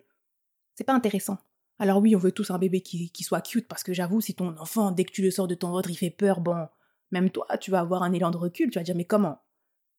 C'est 0.74 0.84
pas 0.84 0.94
intéressant. 0.94 1.38
Alors 1.78 1.98
oui, 1.98 2.16
on 2.16 2.18
veut 2.18 2.32
tous 2.32 2.50
un 2.50 2.58
bébé 2.58 2.80
qui, 2.80 3.10
qui 3.12 3.22
soit 3.22 3.40
cute, 3.40 3.68
parce 3.68 3.84
que 3.84 3.92
j'avoue, 3.92 4.20
si 4.20 4.34
ton 4.34 4.56
enfant, 4.58 4.90
dès 4.90 5.04
que 5.04 5.12
tu 5.12 5.22
le 5.22 5.30
sors 5.30 5.46
de 5.46 5.54
ton 5.54 5.70
ventre, 5.70 5.90
il 5.90 5.96
fait 5.96 6.10
peur, 6.10 6.40
bon, 6.40 6.66
même 7.10 7.30
toi, 7.30 7.46
tu 7.58 7.70
vas 7.70 7.80
avoir 7.80 8.02
un 8.02 8.12
élan 8.12 8.30
de 8.30 8.36
recul, 8.36 8.70
tu 8.70 8.78
vas 8.78 8.84
dire, 8.84 8.96
mais 8.96 9.04
comment? 9.04 9.38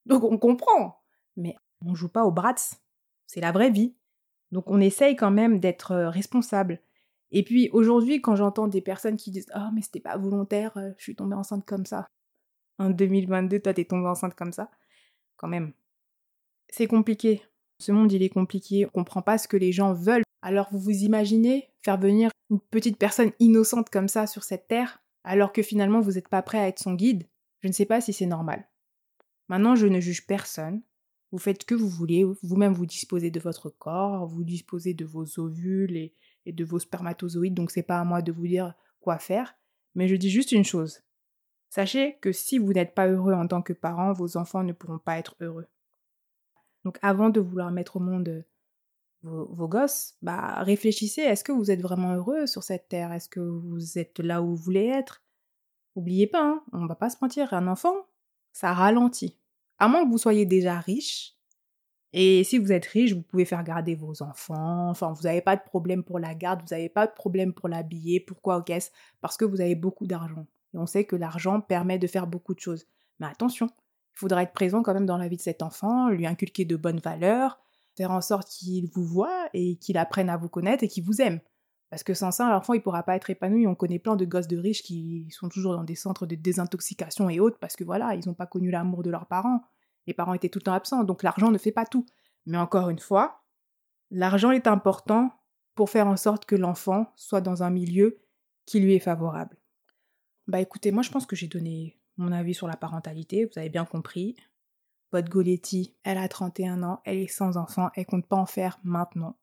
Donc 0.05 0.23
on 0.23 0.37
comprend. 0.37 1.01
Mais 1.35 1.55
on 1.85 1.95
joue 1.95 2.09
pas 2.09 2.25
au 2.25 2.31
Bratz. 2.31 2.81
C'est 3.27 3.41
la 3.41 3.51
vraie 3.51 3.69
vie. 3.69 3.95
Donc 4.51 4.69
on 4.69 4.79
essaye 4.79 5.15
quand 5.15 5.31
même 5.31 5.59
d'être 5.59 5.91
euh, 5.91 6.09
responsable. 6.09 6.81
Et 7.31 7.43
puis 7.43 7.69
aujourd'hui, 7.71 8.21
quand 8.21 8.35
j'entends 8.35 8.67
des 8.67 8.81
personnes 8.81 9.17
qui 9.17 9.31
disent 9.31 9.51
oh, 9.55 9.69
mais 9.73 9.81
c'était 9.81 9.99
pas 9.99 10.17
volontaire, 10.17 10.75
euh, 10.77 10.91
je 10.97 11.03
suis 11.03 11.15
tombée 11.15 11.35
enceinte 11.35 11.65
comme 11.65 11.85
ça. 11.85 12.07
En 12.79 12.89
2022, 12.89 13.59
toi, 13.59 13.73
t'es 13.73 13.85
tombée 13.85 14.07
enceinte 14.07 14.35
comme 14.35 14.53
ça. 14.53 14.71
Quand 15.37 15.47
même. 15.47 15.73
C'est 16.69 16.87
compliqué. 16.87 17.43
Ce 17.79 17.91
monde, 17.91 18.11
il 18.11 18.23
est 18.23 18.29
compliqué. 18.29 18.85
On 18.87 18.89
comprend 18.89 19.21
pas 19.21 19.37
ce 19.37 19.47
que 19.47 19.57
les 19.57 19.71
gens 19.71 19.93
veulent. 19.93 20.23
Alors 20.41 20.69
vous 20.71 20.79
vous 20.79 21.03
imaginez 21.03 21.69
faire 21.83 21.99
venir 21.99 22.31
une 22.49 22.59
petite 22.59 22.97
personne 22.97 23.31
innocente 23.39 23.89
comme 23.89 24.07
ça 24.07 24.25
sur 24.25 24.43
cette 24.43 24.67
terre, 24.67 25.01
alors 25.23 25.51
que 25.51 25.61
finalement 25.61 26.01
vous 26.01 26.13
n'êtes 26.13 26.29
pas 26.29 26.41
prêt 26.41 26.59
à 26.59 26.67
être 26.67 26.79
son 26.79 26.93
guide 26.93 27.27
Je 27.61 27.67
ne 27.67 27.73
sais 27.73 27.85
pas 27.85 28.01
si 28.01 28.13
c'est 28.13 28.25
normal. 28.25 28.67
Maintenant, 29.49 29.75
je 29.75 29.87
ne 29.87 29.99
juge 29.99 30.27
personne. 30.27 30.81
Vous 31.31 31.39
faites 31.39 31.63
ce 31.63 31.65
que 31.65 31.75
vous 31.75 31.89
voulez, 31.89 32.23
vous-même 32.43 32.73
vous 32.73 32.85
disposez 32.85 33.29
de 33.29 33.39
votre 33.39 33.69
corps, 33.69 34.25
vous 34.27 34.43
disposez 34.43 34.93
de 34.93 35.05
vos 35.05 35.39
ovules 35.39 35.95
et, 35.95 36.13
de 36.45 36.63
vos 36.63 36.79
spermatozoïdes, 36.79 37.53
donc 37.53 37.69
c'est 37.69 37.83
pas 37.83 37.99
à 37.99 38.03
moi 38.03 38.23
de 38.23 38.31
vous 38.31 38.47
dire 38.47 38.73
quoi 38.99 39.19
faire, 39.19 39.55
mais 39.93 40.07
je 40.07 40.15
dis 40.15 40.31
juste 40.31 40.51
une 40.51 40.63
chose. 40.63 41.03
Sachez 41.69 42.17
que 42.21 42.31
si 42.31 42.57
vous 42.57 42.73
n'êtes 42.73 42.95
pas 42.95 43.07
heureux 43.07 43.33
en 43.33 43.45
tant 43.45 43.61
que 43.61 43.73
parent, 43.73 44.13
vos 44.13 44.37
enfants 44.37 44.63
ne 44.63 44.73
pourront 44.73 44.97
pas 44.97 45.19
être 45.19 45.35
heureux. 45.39 45.67
Donc 46.83 46.97
avant 47.03 47.29
de 47.29 47.39
vouloir 47.39 47.69
mettre 47.69 47.97
au 47.97 47.99
monde 47.99 48.43
vos, 49.23 49.67
gosses, 49.67 50.15
bah 50.21 50.63
réfléchissez, 50.63 51.21
est-ce 51.21 51.43
que 51.43 51.51
vous 51.51 51.71
êtes 51.71 51.81
vraiment 51.81 52.13
heureux 52.13 52.47
sur 52.47 52.63
cette 52.63 52.87
terre? 52.87 53.11
Est-ce 53.11 53.29
que 53.29 53.39
vous 53.39 53.97
êtes 53.97 54.19
là 54.19 54.41
où 54.41 54.55
vous 54.55 54.63
voulez 54.63 54.85
être? 54.85 55.21
Oubliez 55.95 56.27
pas, 56.27 56.43
hein, 56.43 56.63
on 56.71 56.85
va 56.85 56.95
pas 56.95 57.09
se 57.09 57.17
mentir, 57.21 57.53
un 57.53 57.67
enfant, 57.67 57.95
ça 58.53 58.73
ralentit 58.73 59.39
à 59.79 59.87
moins 59.87 60.05
que 60.05 60.11
vous 60.11 60.17
soyez 60.17 60.45
déjà 60.45 60.79
riche. 60.79 61.35
Et 62.11 62.43
si 62.43 62.57
vous 62.57 62.71
êtes 62.71 62.85
riche, 62.85 63.13
vous 63.13 63.21
pouvez 63.21 63.45
faire 63.45 63.63
garder 63.63 63.95
vos 63.95 64.21
enfants. 64.21 64.89
Enfin, 64.89 65.13
vous 65.13 65.23
n'avez 65.23 65.41
pas 65.41 65.55
de 65.55 65.61
problème 65.61 66.03
pour 66.03 66.19
la 66.19 66.35
garde, 66.35 66.61
vous 66.61 66.75
n'avez 66.75 66.89
pas 66.89 67.07
de 67.07 67.13
problème 67.13 67.53
pour 67.53 67.69
l'habiller. 67.69 68.19
Pourquoi 68.19 68.57
au 68.57 68.61
caisse 68.61 68.91
Parce 69.21 69.37
que 69.37 69.45
vous 69.45 69.61
avez 69.61 69.75
beaucoup 69.75 70.07
d'argent. 70.07 70.45
Et 70.73 70.77
on 70.77 70.85
sait 70.85 71.05
que 71.05 71.15
l'argent 71.15 71.61
permet 71.61 71.97
de 71.99 72.07
faire 72.07 72.27
beaucoup 72.27 72.53
de 72.53 72.59
choses. 72.59 72.87
Mais 73.19 73.27
attention, 73.27 73.67
il 73.67 74.19
faudra 74.19 74.43
être 74.43 74.53
présent 74.53 74.81
quand 74.83 74.93
même 74.93 75.05
dans 75.05 75.17
la 75.17 75.27
vie 75.27 75.37
de 75.37 75.41
cet 75.41 75.61
enfant, 75.61 76.09
lui 76.09 76.25
inculquer 76.25 76.65
de 76.65 76.75
bonnes 76.75 76.99
valeurs, 76.99 77.59
faire 77.99 78.11
en 78.11 78.21
sorte 78.21 78.47
qu'il 78.47 78.89
vous 78.93 79.03
voit 79.03 79.49
et 79.53 79.75
qu'il 79.75 79.97
apprenne 79.97 80.29
à 80.29 80.37
vous 80.37 80.47
connaître 80.47 80.85
et 80.85 80.87
qu'il 80.87 81.03
vous 81.03 81.19
aime. 81.19 81.41
Parce 81.89 82.03
que 82.03 82.13
sans 82.13 82.31
ça, 82.31 82.49
l'enfant, 82.49 82.73
il 82.73 82.81
pourra 82.81 83.03
pas 83.03 83.17
être 83.17 83.29
épanoui. 83.29 83.67
On 83.67 83.75
connaît 83.75 83.99
plein 83.99 84.15
de 84.15 84.23
gosses 84.23 84.47
de 84.47 84.57
riches 84.57 84.83
qui 84.83 85.27
sont 85.31 85.49
toujours 85.49 85.73
dans 85.73 85.83
des 85.83 85.95
centres 85.95 86.25
de 86.25 86.35
désintoxication 86.35 87.29
et 87.29 87.41
autres 87.41 87.57
parce 87.59 87.75
que 87.75 87.83
voilà, 87.83 88.15
ils 88.15 88.25
n'ont 88.25 88.33
pas 88.33 88.45
connu 88.45 88.71
l'amour 88.71 89.03
de 89.03 89.09
leurs 89.09 89.25
parents. 89.25 89.63
Les 90.07 90.13
parents 90.13 90.33
étaient 90.33 90.47
tout 90.47 90.59
le 90.59 90.63
temps 90.63 90.73
absents, 90.73 91.03
donc 91.03 91.23
l'argent 91.23 91.51
ne 91.51 91.57
fait 91.57 91.73
pas 91.73 91.85
tout. 91.85 92.05
Mais 92.45 92.57
encore 92.57 92.89
une 92.89 92.99
fois, 92.99 93.43
l'argent 94.11 94.51
est 94.51 94.67
important 94.67 95.33
pour 95.75 95.89
faire 95.89 96.07
en 96.07 96.15
sorte 96.15 96.45
que 96.45 96.55
l'enfant 96.55 97.11
soit 97.17 97.41
dans 97.41 97.63
un 97.63 97.69
milieu 97.69 98.21
qui 98.65 98.79
lui 98.79 98.93
est 98.95 98.99
favorable. 98.99 99.57
Bah 100.47 100.61
écoutez, 100.61 100.91
moi 100.91 101.03
je 101.03 101.11
pense 101.11 101.25
que 101.25 101.35
j'ai 101.35 101.47
donné 101.47 101.99
mon 102.15 102.31
avis 102.31 102.53
sur 102.53 102.67
la 102.67 102.77
parentalité, 102.77 103.43
vous 103.43 103.59
avez 103.59 103.69
bien 103.69 103.85
compris. 103.85 104.37
Votre 105.11 105.29
Goletti, 105.29 105.95
elle 106.03 106.17
a 106.17 106.27
31 106.27 106.83
ans, 106.83 107.01
elle 107.03 107.17
est 107.17 107.27
sans 107.27 107.57
enfant, 107.57 107.89
elle 107.95 108.05
compte 108.05 108.27
pas 108.27 108.35
en 108.35 108.45
faire 108.45 108.79
maintenant. 108.83 109.37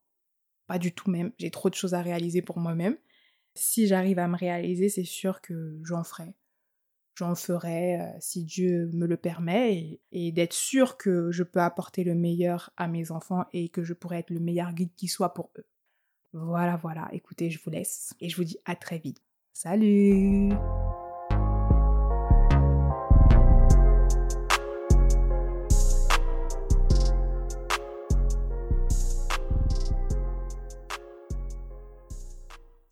Pas 0.66 0.78
du 0.78 0.92
tout 0.92 1.11
même. 1.11 1.32
J'ai 1.38 1.50
trop 1.50 1.70
de 1.70 1.75
choses 1.75 1.94
à 1.94 2.02
réaliser 2.02 2.42
pour 2.42 2.58
moi-même. 2.58 2.96
Si 3.54 3.87
j'arrive 3.87 4.18
à 4.18 4.28
me 4.28 4.37
réaliser, 4.37 4.88
c'est 4.88 5.04
sûr 5.04 5.40
que 5.40 5.78
j'en 5.82 6.04
ferai. 6.04 6.35
J'en 7.16 7.35
ferai 7.35 8.00
euh, 8.00 8.06
si 8.20 8.44
Dieu 8.44 8.90
me 8.92 9.06
le 9.06 9.16
permet 9.16 10.00
et, 10.12 10.32
d'être 10.32 10.52
sûr 10.52 10.99
que 10.99 11.32
je 11.32 11.42
peux 11.42 11.61
apporter 11.61 12.04
le 12.04 12.14
meilleur 12.14 12.70
à 12.76 12.88
mes 12.88 13.11
enfants 13.11 13.46
et 13.54 13.70
que 13.70 13.82
je 13.82 13.94
pourrai 13.94 14.18
être 14.18 14.30
le 14.30 14.40
meilleur 14.40 14.75
guide 14.75 14.94
qui 14.96 15.08
soit 15.08 15.32
pour 15.32 15.50
eux. 15.58 15.64
Voilà, 16.35 16.76
voilà. 16.76 17.08
Écoutez, 17.12 17.49
je 17.49 17.58
vous 17.64 17.70
laisse 17.70 18.14
et 18.20 18.28
je 18.28 18.37
vous 18.37 18.44
dis 18.44 18.58
à 18.66 18.76
très 18.76 18.99
vite. 18.99 19.23
Salut 19.54 20.50